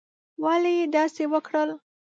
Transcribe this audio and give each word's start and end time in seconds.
ولي 0.43 0.73
یې 0.79 0.85
داسي 0.93 1.25
وکړل؟ 1.33 1.69